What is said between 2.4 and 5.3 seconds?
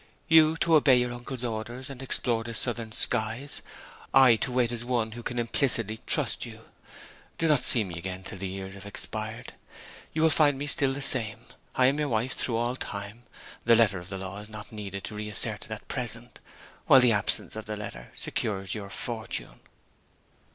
the southern skies; I to wait as one who